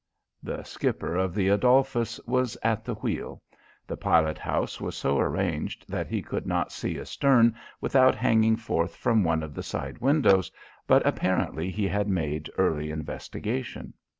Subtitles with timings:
[0.41, 3.39] The skipper of the Adolphus was at the wheel.
[3.85, 8.95] The pilot house was so arranged that he could not see astern without hanging forth
[8.95, 10.51] from one of the side windows,
[10.87, 13.93] but apparently he had made early investigation.